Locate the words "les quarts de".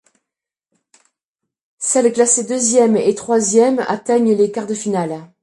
4.35-4.73